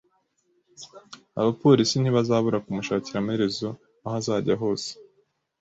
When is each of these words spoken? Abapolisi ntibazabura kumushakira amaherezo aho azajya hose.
Abapolisi 1.39 1.95
ntibazabura 1.99 2.61
kumushakira 2.65 3.17
amaherezo 3.19 3.67
aho 4.05 4.13
azajya 4.19 4.55
hose. 4.61 4.89